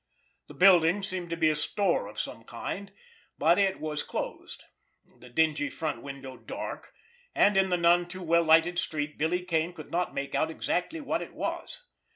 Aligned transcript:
The 0.47 0.55
building 0.55 1.03
seemed 1.03 1.29
to 1.29 1.37
be 1.37 1.51
a 1.51 1.55
store 1.55 2.07
of 2.07 2.19
some 2.19 2.43
kind, 2.43 2.91
but 3.37 3.59
it 3.59 3.79
was 3.79 4.01
closed, 4.01 4.63
the 5.05 5.29
dingy 5.29 5.69
front 5.69 6.01
window 6.01 6.37
dark, 6.37 6.91
and 7.35 7.55
in 7.55 7.69
the 7.69 7.77
none 7.77 8.07
too 8.07 8.23
well 8.23 8.41
lighted 8.43 8.79
street 8.79 9.19
Billy 9.19 9.43
Kane 9.45 9.73
could 9.73 9.91
not 9.91 10.15
make 10.15 10.33
out 10.33 10.49
exactly 10.49 11.01
what 11.01 11.21
it 11.21 11.35
was. 11.35 11.87